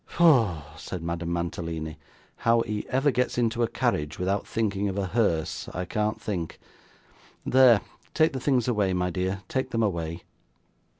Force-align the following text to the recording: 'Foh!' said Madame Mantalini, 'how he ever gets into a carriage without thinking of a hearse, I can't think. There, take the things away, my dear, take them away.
'Foh!' 0.07 0.63
said 0.77 1.03
Madame 1.03 1.31
Mantalini, 1.31 1.99
'how 2.37 2.61
he 2.61 2.87
ever 2.89 3.11
gets 3.11 3.37
into 3.37 3.61
a 3.61 3.67
carriage 3.67 4.17
without 4.17 4.47
thinking 4.47 4.89
of 4.89 4.97
a 4.97 5.05
hearse, 5.05 5.69
I 5.75 5.85
can't 5.85 6.19
think. 6.19 6.59
There, 7.45 7.81
take 8.15 8.33
the 8.33 8.39
things 8.39 8.67
away, 8.67 8.93
my 8.93 9.11
dear, 9.11 9.43
take 9.47 9.69
them 9.69 9.83
away. 9.83 10.23